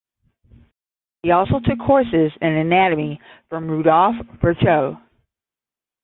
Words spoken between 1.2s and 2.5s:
He also took courses in